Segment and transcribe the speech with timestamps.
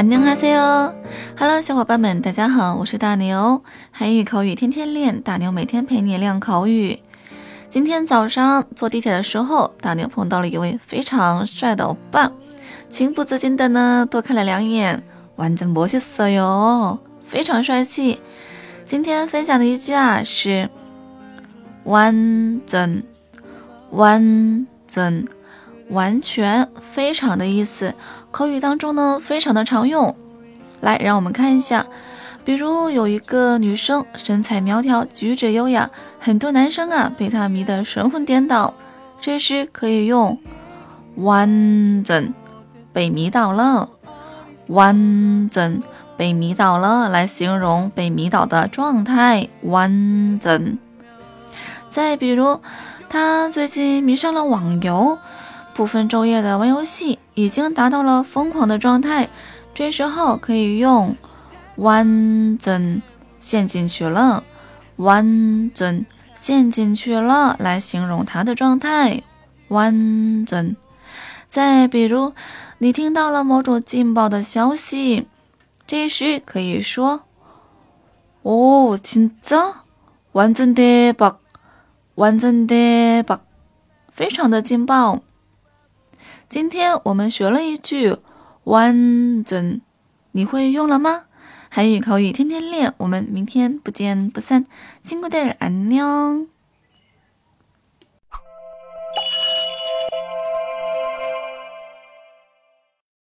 [0.00, 7.00] 안녕하세요，Hello，小伙伴们，大家好，我是大牛，韩语口语天天练，大牛每天陪你练口语。
[7.68, 12.30] 今天早上坐地铁的时候，大牛碰到了一位非常帅的欧巴，
[12.90, 15.02] 情不自禁的呢多看了两眼，
[15.36, 18.20] 완전멋있어 요， 非常帅气。
[18.84, 20.68] 今天分享的一句啊是
[21.84, 23.02] 완 전，
[23.90, 25.26] 완 전。
[25.91, 27.93] 完全非常的意思，
[28.31, 30.15] 口语当中呢非常的常用。
[30.79, 31.85] 来，让我们看一下，
[32.43, 38.73] 比如有一个女生身材苗条，举止优雅，很多男生啊被她迷得神魂颠倒，
[39.19, 40.39] 这时可以用
[41.17, 42.33] 完整
[42.93, 43.89] 被迷倒了，
[44.67, 45.83] 完整
[46.15, 49.49] 被迷倒了来形容被迷倒的状态。
[49.63, 50.77] 完整。
[51.89, 52.61] 再比如，
[53.09, 55.19] 他最近迷上了网游。
[55.74, 59.28] 不分昼夜的玩游戏，已经达到了疯狂的状态。
[59.74, 61.14] 这时候可以用
[61.76, 63.02] 完整
[63.38, 64.42] 陷进去了，
[64.96, 69.22] 完整陷进去了来形容他的状态。
[69.68, 70.74] 完整。
[71.48, 72.32] 再比如，
[72.78, 75.28] 你听到了某种劲爆的消息，
[75.86, 77.22] 这时可以说：
[78.42, 81.36] 哦，진짜완전대 박，
[82.16, 83.38] 완전대 박，
[84.10, 85.20] 非常的劲爆。
[86.50, 88.16] 今天我们学了一句
[88.64, 89.80] 完整，
[90.32, 91.22] 你会用了吗？
[91.68, 94.64] 韩语口语天天练，我们明天不见不散。
[95.04, 96.46] 친구들안 녕。